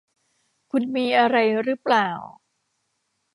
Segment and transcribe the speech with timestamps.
[0.71, 2.07] คุณมีอะไรรึเปล่า